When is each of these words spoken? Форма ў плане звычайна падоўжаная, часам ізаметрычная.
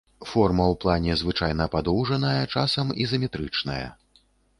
Форма 0.29 0.63
ў 0.69 0.75
плане 0.85 1.17
звычайна 1.21 1.67
падоўжаная, 1.75 2.39
часам 2.55 2.87
ізаметрычная. 3.05 3.85